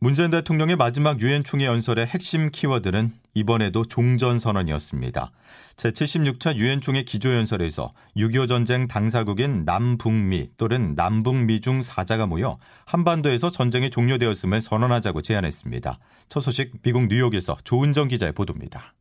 [0.00, 5.32] 문재인 대통령의 마지막 유엔 총회 연설의 핵심 키워드는 이번에도 종전선언이었습니다.
[5.74, 13.90] 제76차 유엔 총회 기조연설에서 6.25 전쟁 당사국인 남북미 또는 남북미 중 4자가 모여 한반도에서 전쟁이
[13.90, 15.98] 종료되었음을 선언하자고 제안했습니다.
[16.28, 18.94] 첫 소식 미국 뉴욕에서 조은정 기자의 보도입니다.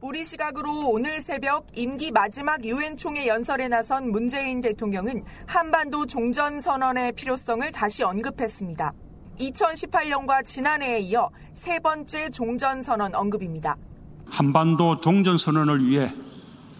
[0.00, 7.12] 우리 시각으로 오늘 새벽 임기 마지막 유엔 총회 연설에 나선 문재인 대통령은 한반도 종전 선언의
[7.12, 8.92] 필요성을 다시 언급했습니다.
[9.38, 13.76] 2018년과 지난해에 이어 세 번째 종전선언 언급입니다.
[14.28, 16.14] 한반도 종전선언을 위해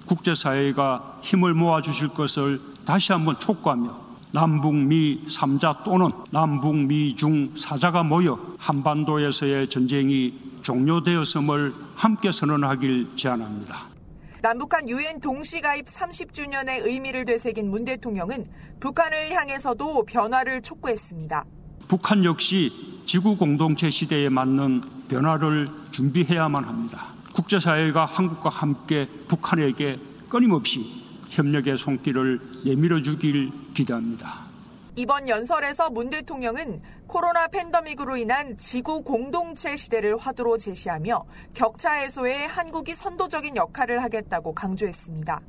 [0.07, 9.69] 국제사회가 힘을 모아주실 것을 다시 한번 촉구하며 남북미 3자 또는 남북미 중 4자가 모여 한반도에서의
[9.69, 13.93] 전쟁이 종료되었음을 함께 선언하길 제안합니다.
[14.41, 18.47] 남북한 유엔 동시 가입 30주년의 의미를 되새긴 문 대통령은
[18.81, 21.45] 북한을 향해서도 변화를 촉구했습니다.
[21.93, 22.73] 북한 역시
[23.05, 27.09] 지구 공동체 시대에 맞는 변화를 준비해야만 합니다.
[27.35, 29.99] 국제사회가 한국과 함께 북한에게
[30.31, 30.87] 끊임없이
[31.29, 34.47] 협력의 손길을 내밀어 주길 기대합니다.
[34.97, 42.95] 이번 연설에서 문 대통령은 코로나 팬데믹으로 인한 지구 공동체 시대를 화두로 제시하며 격차 해소에 한국이
[42.95, 45.41] 선도적인 역할을 하겠다고 강조했습니다.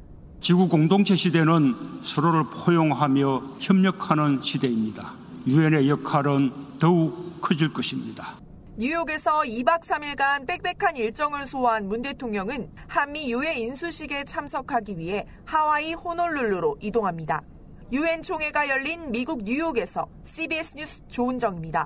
[0.41, 5.22] 지구 공동체 시대는 서로를 포용하며 협력하는 시대입니다.
[5.45, 8.38] 유엔의 역할은 더욱 커질 것입니다.
[8.75, 16.77] 뉴욕에서 2박 3일간 빽빽한 일정을 소화한 문 대통령은 한미 유엔 인수식에 참석하기 위해 하와이 호놀룰루로
[16.81, 17.41] 이동합니다.
[17.91, 21.85] 유엔 총회가 열린 미국 뉴욕에서 CBS 뉴스 조은정입니다.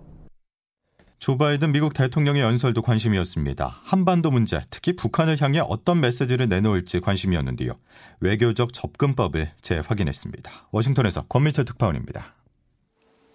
[1.20, 3.82] 조 바이든 미국 대통령의 연설도 관심이었습니다.
[3.84, 7.74] 한반도 문제, 특히 북한을 향해 어떤 메시지를 내놓을지 관심이었는데요.
[8.20, 10.70] 외교적 접근법을 재확인했습니다.
[10.72, 12.37] 워싱턴에서 권미철 특파원입니다.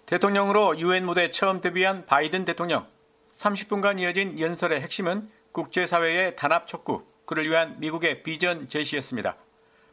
[0.05, 2.85] 대통령으로 유엔 무대 처음 데뷔한 바이든 대통령.
[3.37, 9.37] 30분간 이어진 연설의 핵심은 국제사회의 단합 촉구, 그를 위한 미국의 비전 제시였습니다.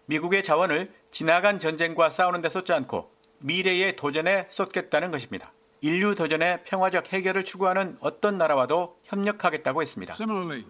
[0.06, 5.52] 미국의 자원을 지나간 전쟁과 싸우는 데 쏟지 않고 미래의 도전에 쏟겠다는 것입니다.
[5.80, 10.14] 인류 도전의 평화적 해결을 추구하는 어떤 나라와도 협력하겠다고 했습니다.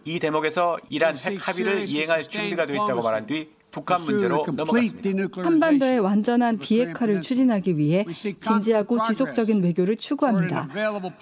[0.04, 5.42] 이 대목에서 이란 핵 합의를 이행할 준비가 되어 있다고 말한 뒤 북한 문제로 넘어갔습니다.
[5.42, 8.04] 한반도의 완전한 비핵화를 추진하기 위해
[8.40, 10.68] 진지하고 지속적인 외교를 추구합니다.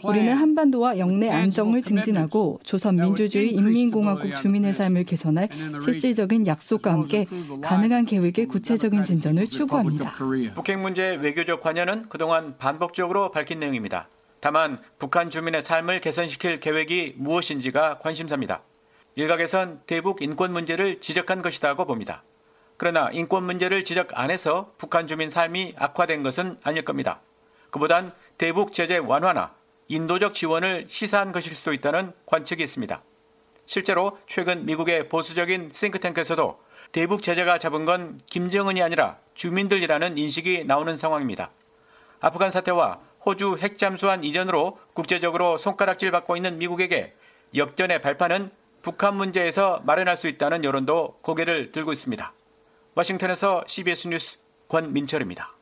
[0.03, 5.49] 우리는 한반도와 영내 안정을 증진하고 조선 민주주의 인민공화국 주민의 삶을 개선할
[5.83, 7.27] 실질적인 약속과 함께
[7.63, 10.15] 가능한 계획의 구체적인 진전을 추구합니다.
[10.55, 14.09] 북핵 문제 외교적 관여는 그동안 반복적으로 밝힌 내용입니다.
[14.41, 18.63] 다만 북한 주민의 삶을 개선시킬 계획이 무엇인지가 관심사입니다.
[19.17, 22.23] 일각에선 대북 인권 문제를 지적한 것이다고 봅니다.
[22.79, 27.21] 그러나 인권 문제를 지적 안 해서 북한 주민 삶이 악화된 것은 아닐 겁니다.
[27.71, 29.53] 그보단 대북 제재 완화나
[29.89, 33.03] 인도적 지원을 시사한 것일 수도 있다는 관측이 있습니다.
[33.67, 36.59] 실제로 최근 미국의 보수적인 싱크탱크에서도
[36.93, 41.51] 대북 제재가 잡은 건 김정은이 아니라 주민들이라는 인식이 나오는 상황입니다.
[42.21, 47.15] 아프간 사태와 호주 핵 잠수한 이전으로 국제적으로 손가락질 받고 있는 미국에게
[47.57, 48.51] 역전의 발판은
[48.83, 52.33] 북한 문제에서 마련할 수 있다는 여론도 고개를 들고 있습니다.
[52.99, 54.39] 워싱턴에서 CBS 뉴스
[54.69, 55.55] 권민철입니다.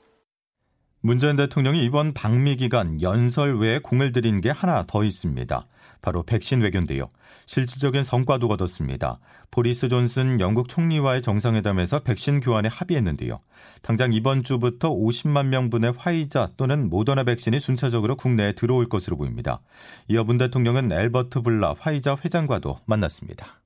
[1.00, 5.66] 문재인 대통령이 이번 방미 기간 연설 외에 공을 들인 게 하나 더 있습니다.
[6.00, 7.08] 바로 백신 외교인데요.
[7.44, 9.18] 실질적인 성과도 거뒀습니다.
[9.50, 13.36] 보리스 존슨 영국 총리와의 정상회담에서 백신 교환에 합의했는데요.
[13.82, 19.60] 당장 이번 주부터 50만 명분의 화이자 또는 모더나 백신이 순차적으로 국내에 들어올 것으로 보입니다.
[20.08, 23.60] 이어 문 대통령은 엘버트 블라 화이자 회장과도 만났습니다.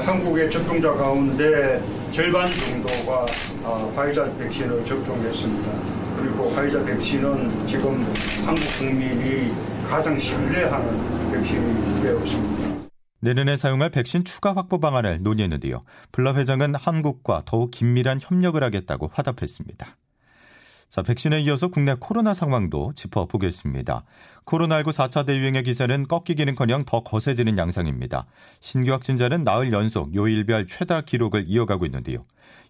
[0.00, 1.82] 한국의 접종자 가운데
[2.12, 3.26] 절반 정도가
[3.64, 5.72] 아, 화이자 백신을 접종했습니다.
[6.16, 8.04] 그리고 화이자 백신은 지금
[8.44, 9.52] 한국 국민이
[9.88, 12.84] 가장 신뢰하는 백신이 되었습니다.
[13.20, 15.80] 내년에 사용할 백신 추가 확보 방안을 논의했는데요.
[16.12, 19.88] 블라 회장은 한국과 더욱 긴밀한 협력을 하겠다고 화답했습니다.
[20.88, 24.04] 자, 백신에 이어서 국내 코로나 상황도 짚어보겠습니다.
[24.44, 28.26] 코로나19 4차 대유행의 기세는 꺾이기는커녕 더 거세지는 양상입니다.
[28.60, 32.22] 신규 확진자는 나흘 연속 요일별 최다 기록을 이어가고 있는데요.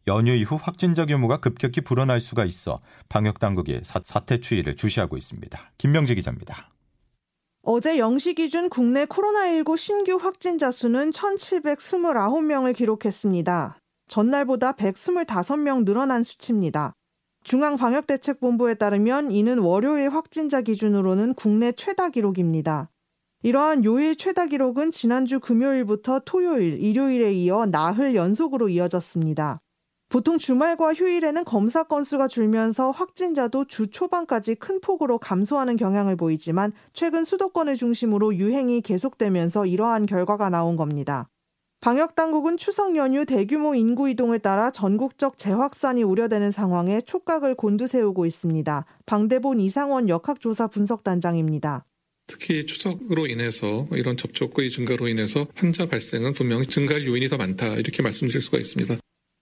[0.06, 2.78] 연휴 이후 확진자 규모가 급격히 불어날 수가 있어
[3.08, 5.58] 방역 당국이 사, 사태 추이를 주시하고 있습니다.
[5.78, 6.70] 김명지 기자입니다.
[7.62, 13.78] 어제 0시 기준 국내 코로나19 신규 확진자 수는 1,729명을 기록했습니다.
[14.06, 16.93] 전날보다 125명 늘어난 수치입니다.
[17.44, 22.91] 중앙방역대책본부에 따르면 이는 월요일 확진자 기준으로는 국내 최다 기록입니다.
[23.43, 29.61] 이러한 요일 최다 기록은 지난주 금요일부터 토요일, 일요일에 이어 나흘 연속으로 이어졌습니다.
[30.08, 37.25] 보통 주말과 휴일에는 검사 건수가 줄면서 확진자도 주 초반까지 큰 폭으로 감소하는 경향을 보이지만 최근
[37.25, 41.29] 수도권을 중심으로 유행이 계속되면서 이러한 결과가 나온 겁니다.
[41.84, 48.86] 방역 당국은 추석 연휴 대규모 인구 이동을 따라 전국적 재확산이 우려되는 상황에 촉각을 곤두세우고 있습니다.
[49.04, 51.84] 방대본 이상원 역학조사 분석단장입니다.
[52.26, 58.02] 특히 추석으로 인해서 이런 접촉의 증가로 인해서 환자 발생은 분명히 증가할 요인이 더 많다 이렇게
[58.02, 58.96] 말씀드릴 수가 있습니다.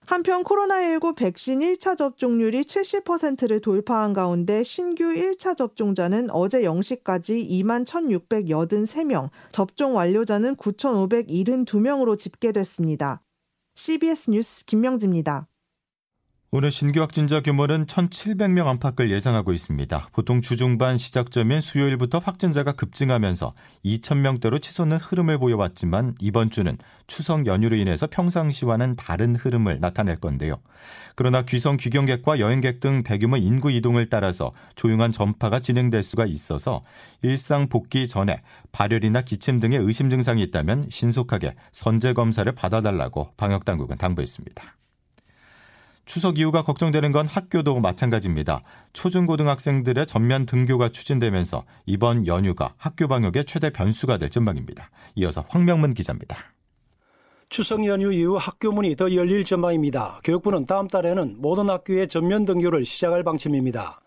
[0.05, 9.29] 한편 코로나19 백신 1차 접종률이 70%를 돌파한 가운데 신규 1차 접종자는 어제 0시까지 2만 1,683명,
[9.51, 13.21] 접종 완료자는 9,572명으로 집계됐습니다.
[13.75, 15.47] CBS 뉴스 김명지입니다.
[16.55, 20.09] 오늘 신규 확진자 규모는 1,700명 안팎을 예상하고 있습니다.
[20.13, 23.49] 보통 주중반 시작점인 수요일부터 확진자가 급증하면서
[23.83, 26.77] 2,000명대로 치솟는 흐름을 보여왔지만 이번 주는
[27.07, 30.57] 추석 연휴로 인해서 평상시와는 다른 흐름을 나타낼 건데요.
[31.15, 36.83] 그러나 귀성 귀경객과 여행객 등 대규모 인구 이동을 따라서 조용한 전파가 진행될 수가 있어서
[37.23, 43.97] 일상 복귀 전에 발열이나 기침 등의 의심 증상이 있다면 신속하게 선제 검사를 받아달라고 방역 당국은
[43.97, 44.75] 당부했습니다.
[46.05, 48.61] 추석 이후가 걱정되는 건 학교도 마찬가지입니다.
[48.93, 54.89] 초중고등학생들의 전면 등교가 추진되면서 이번 연휴가 학교 방역의 최대 변수가 될 전망입니다.
[55.15, 56.37] 이어서 황명문 기자입니다.
[57.49, 60.21] 추석 연휴 이후 학교 문이 더 열릴 전망입니다.
[60.23, 64.01] 교육부는 다음 달에는 모든 학교의 전면 등교를 시작할 방침입니다.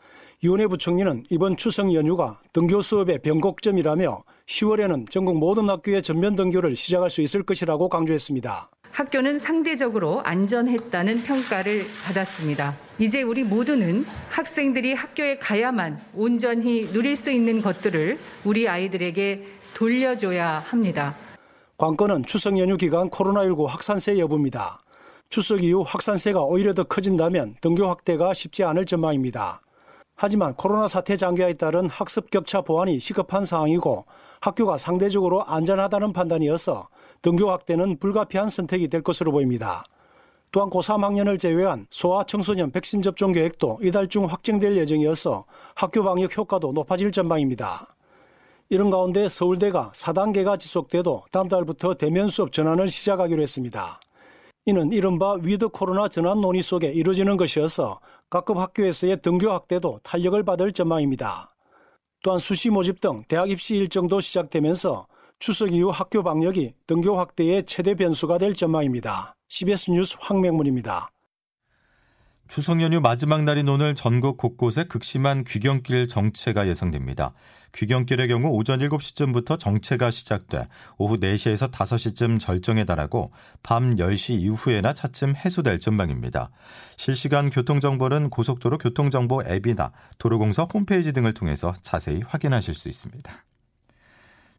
[0.45, 7.09] 윤해 부총리는 이번 추석 연휴가 등교 수업의 변곡점이라며 10월에는 전국 모든 학교의 전면 등교를 시작할
[7.09, 8.71] 수 있을 것이라고 강조했습니다.
[8.97, 12.75] 학교는 상대적으로 안전했다는 평가를 받았습니다.
[12.99, 21.15] 이제 우리 모두는 학생들이 학교에 가야만 온전히 누릴 수 있는 것들을 우리 아이들에게 돌려줘야 합니다.
[21.77, 24.79] 관건은 추석 연휴 기간 코로나19 확산세 여부입니다.
[25.29, 29.61] 추석 이후 확산세가 오히려 더 커진다면 등교 확대가 쉽지 않을 전망입니다.
[30.15, 34.07] 하지만 코로나 사태 장기화에 따른 학습 격차 보완이 시급한 상황이고
[34.41, 36.89] 학교가 상대적으로 안전하다는 판단이어서
[37.26, 39.82] 등교 확대는 불가피한 선택이 될 것으로 보입니다.
[40.52, 45.44] 또한 고3 학년을 제외한 소아 청소년 백신 접종 계획도 이달 중 확정될 예정이어서
[45.75, 47.96] 학교 방역 효과도 높아질 전망입니다.
[48.69, 53.99] 이런 가운데 서울대가 4단계가 지속돼도 다음 달부터 대면 수업 전환을 시작하기로 했습니다.
[54.67, 57.99] 이는 이른바 위드 코로나 전환 논의 속에 이루어지는 것이어서
[58.31, 61.52] 각급 학교에서의 등교 확대도 탄력을 받을 전망입니다.
[62.23, 65.08] 또한 수시 모집 등 대학 입시 일정도 시작되면서
[65.38, 69.35] 추석 이후 학교 방역이 등교 확대의 최대 변수가 될 전망입니다.
[69.49, 71.11] CBS 뉴스 황명문입니다.
[72.49, 77.35] 추석 연휴 마지막 날인 오늘 전국 곳곳에 극심한 귀경길 정체가 예상됩니다.
[77.75, 83.31] 귀경길의 경우 오전 7시쯤부터 정체가 시작돼 오후 4시에서 5시쯤 절정에 달하고
[83.62, 86.50] 밤 10시 이후에나 차츰 해소될 전망입니다.
[86.97, 93.44] 실시간 교통정보는 고속도로 교통정보 앱이나 도로공사 홈페이지 등을 통해서 자세히 확인하실 수 있습니다.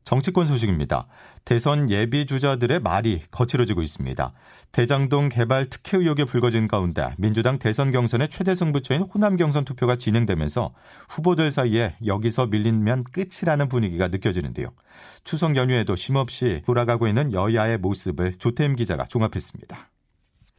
[0.07, 1.06] 정치권 소식입니다.
[1.44, 4.31] 대선 예비 주자들의 말이 거칠어지고 있습니다.
[4.71, 10.74] 대장동 개발 특혜 의혹에 불거진 가운데 민주당 대선 경선의 최대 승부처인 호남 경선 투표가 진행되면서
[11.10, 14.70] 후보들 사이에 여기서 밀리면 끝이라는 분위기가 느껴지는데요.
[15.25, 19.89] 추석 연휴에도 쉼없이 돌아가고 있는 여야의 모습을 조태임 기자가 종합했습니다.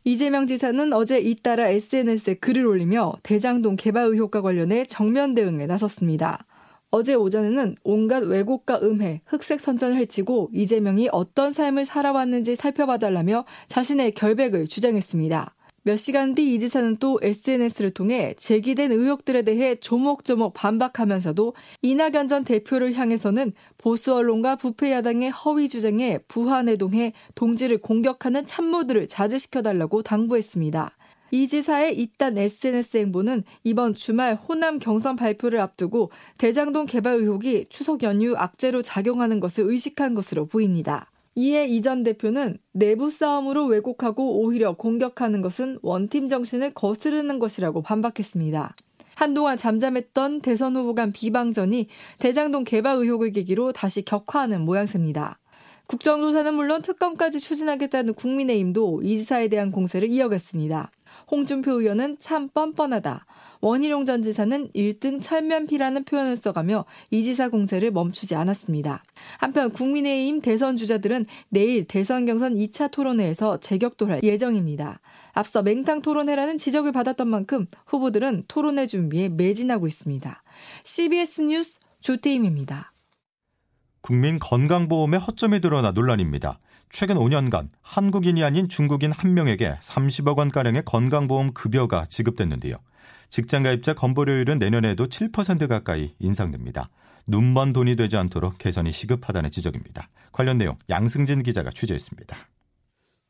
[0.04, 6.44] 이재명 지사는 어제 잇따라 SNS에 글을 올리며 대장동 개발 의혹과 관련해 정면 대응에 나섰습니다.
[6.90, 14.66] 어제 오전에는 온갖 왜곡과 음해, 흑색 선전을 해치고 이재명이 어떤 삶을 살아왔는지 살펴봐달라며 자신의 결백을
[14.66, 15.54] 주장했습니다.
[15.88, 22.44] 몇 시간 뒤 이 지사는 또 SNS를 통해 제기된 의혹들에 대해 조목조목 반박하면서도 이낙연 전
[22.44, 30.97] 대표를 향해서는 보수 언론과 부패 야당의 허위 주장에 부하내동해 동지를 공격하는 참모들을 자제시켜달라고 당부했습니다.
[31.30, 38.02] 이 지사의 이딴 SNS 행보는 이번 주말 호남 경선 발표를 앞두고 대장동 개발 의혹이 추석
[38.02, 41.10] 연휴 악재로 작용하는 것을 의식한 것으로 보입니다.
[41.34, 48.74] 이에 이 전 대표는 내부 싸움으로 왜곡하고 오히려 공격하는 것은 원팀 정신을 거스르는 것이라고 반박했습니다.
[49.14, 55.38] 한동안 잠잠했던 대선 후보 간 비방전이 대장동 개발 의혹을 계기로 다시 격화하는 모양새입니다.
[55.86, 60.90] 국정조사는 물론 특검까지 추진하겠다는 국민의힘도 이 지사에 대한 공세를 이어갔습니다.
[61.30, 63.26] 홍준표 의원은 참 뻔뻔하다.
[63.60, 69.02] 원희룡 전 지사는 1등 철면피라는 표현을 써가며 이 지사 공세를 멈추지 않았습니다.
[69.38, 75.00] 한편 국민의힘 대선 주자들은 내일 대선 경선 2차 토론회에서 재격돌할 예정입니다.
[75.32, 80.42] 앞서 맹탕 토론회라는 지적을 받았던 만큼 후보들은 토론회 준비에 매진하고 있습니다.
[80.84, 82.92] CBS 뉴스 조태임입니다.
[84.00, 86.58] 국민 건강보험의 허점이 드러나 논란입니다.
[86.90, 92.74] 최근 5년간 한국인이 아닌 중국인 한 명에게 30억 원가량의 건강보험 급여가 지급됐는데요.
[93.30, 96.88] 직장가입자 건보료율은 내년에도 7% 가까이 인상됩니다.
[97.26, 100.08] 눈먼 돈이 되지 않도록 개선이 시급하다는 지적입니다.
[100.32, 102.36] 관련 내용 양승진 기자가 취재했습니다.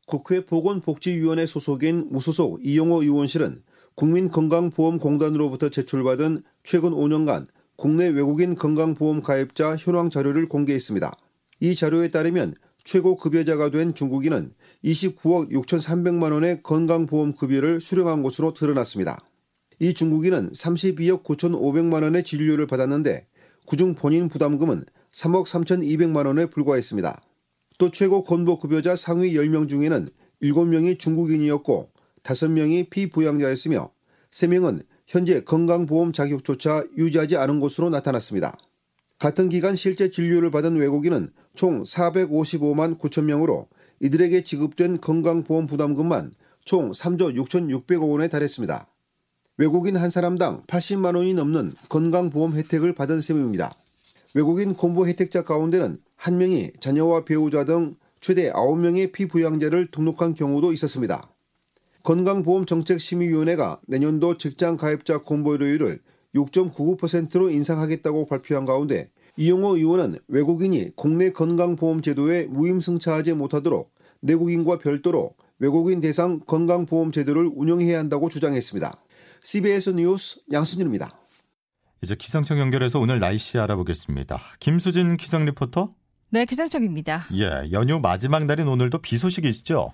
[0.07, 3.61] 국회 보건복지위원회 소속인 무소속 이용호 의원실은
[3.95, 7.47] 국민건강보험공단으로부터 제출받은 최근 5년간
[7.79, 11.15] 국내 외국인 건강보험 가입자 현황 자료를 공개했습니다.
[11.61, 14.51] 이 자료에 따르면 최고 급여자가 된 중국인은
[14.83, 19.23] 29억 6,300만 원의 건강보험 급여를 수령한 것으로 드러났습니다.
[19.79, 23.27] 이 중국인은 32억 9,500만 원의 진료를 받았는데
[23.65, 24.83] 그중 본인 부담금은
[25.13, 27.21] 3억 3,200만 원에 불과했습니다.
[27.77, 30.09] 또 최고 건보급여자 상위 10명 중에는
[30.43, 31.91] 7명이 중국인이었고
[32.23, 33.89] 5명이 피부양자였으며
[34.31, 38.55] 3명은 현재 건강보험 자격조차 유지하지 않은 것으로 나타났습니다.
[39.17, 43.67] 같은 기간 실제 진료를 받은 외국인은 총 455만 9천 명으로
[44.01, 46.31] 이들에게 지급된 건강보험 부담금만
[46.63, 48.85] 총 3조 6,600억 원에 달했습니다.
[49.57, 53.73] 외국인 한 사람당 80만 원이 넘는 건강보험 혜택을 받은 셈입니다.
[54.35, 61.27] 외국인 공보 혜택자 가운데는 한 명이 자녀와 배우자 등 최대 9명의 피부양자를 등록한 경우도 있었습니다.
[62.03, 65.99] 건강보험정책심의위원회가 내년도 직장 가입자 공보료율을
[66.35, 73.91] 6.99%로 인상하겠다고 발표한 가운데 이용호 의원은 외국인이 국내 건강보험 제도에 무임승차하지 못하도록
[74.21, 78.95] 내국인과 별도로 외국인 대상 건강보험 제도를 운영해야 한다고 주장했습니다.
[79.41, 81.17] CBS 뉴스 양순일입니다.
[82.01, 84.39] 이제 기상청 연결해서 오늘 날씨 알아보겠습니다.
[84.59, 85.89] 김수진 기상 리포터.
[86.31, 87.25] 네, 기상청입니다.
[87.33, 89.91] 예, 연휴 마지막 날인 오늘도 비 소식이 있죠?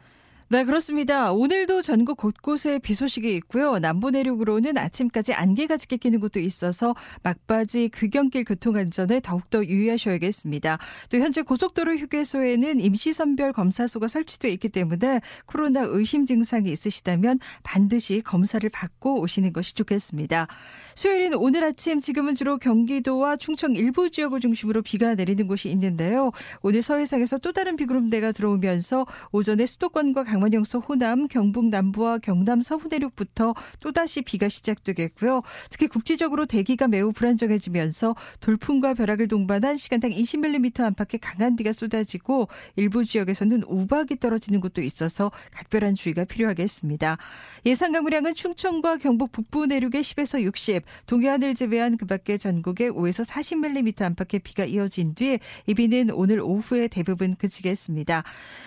[0.48, 1.32] 네, 그렇습니다.
[1.32, 3.80] 오늘도 전국 곳곳에 비 소식이 있고요.
[3.80, 10.78] 남부 내륙으로는 아침까지 안개가 짙게 끼는 곳도 있어서 막바지 귀경길 교통 안전에 더욱더 유의하셔야겠습니다.
[11.10, 18.70] 또 현재 고속도로 휴게소에는 임시선별 검사소가 설치되어 있기 때문에 코로나 의심 증상이 있으시다면 반드시 검사를
[18.70, 20.46] 받고 오시는 것이 좋겠습니다.
[20.94, 26.30] 수요일인 오늘 아침 지금은 주로 경기도와 충청 일부 지역을 중심으로 비가 내리는 곳이 있는데요.
[26.62, 32.88] 오늘 서해상에서 또 다른 비구름대가 들어오면서 오전에 수도권과 강원 영서 호남, 경북 남부와 경남 서부
[32.88, 35.42] 내륙부터 또다시 비가 시작되겠고요.
[35.70, 43.04] 특히 국지적으로 대기가 매우 불안정해지면서 돌풍과 벼락을 동반한 시간당 20mm 안팎의 강한 비가 쏟아지고 일부
[43.04, 47.18] 지역에서는 우박이 떨어지는 곳도 있어서 각별한 주의가 필요하겠습니다.
[47.66, 54.02] 예상 강우량은 충청과 경북 북부 내륙에 10에서 60, 동해안을 제외한 그 밖의 전국에 5에서 40mm
[54.02, 55.40] 안팎의 비가 이어진 뒤이
[55.76, 58.24] 비는 오늘 오후에 대부분 그치겠습니다.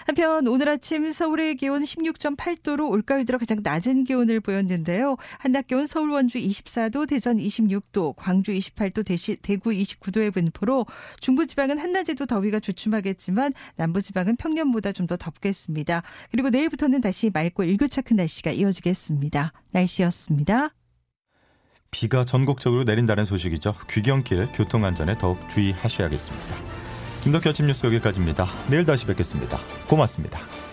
[0.07, 5.17] 한편 오늘 아침 서울의 기온 16.8도로 올가을 들어 가장 낮은 기온을 보였는데요.
[5.39, 10.87] 한낮 기온 서울 원주 24도, 대전 26도, 광주 28도, 대시, 대구 29도의 분포로
[11.21, 16.03] 중부지방은 한낮에도 더위가 주춤하겠지만 남부지방은 평년보다 좀 더 덥겠습니다.
[16.31, 19.53] 그리고 내일부터는 다시 맑고 일교차 큰 날씨가 이어지겠습니다.
[19.73, 20.75] 날씨였습니다.
[21.91, 23.75] 비가 전국적으로 내린다는 소식이죠.
[23.91, 26.45] 귀경길 교통 안전에 더욱 주의하셔야겠습니다.
[27.23, 28.47] 김덕현 아침 뉴스 여기까지입니다.
[28.71, 29.59] 내일 다시 뵙겠습니다.
[29.89, 30.68] 고맙습니다.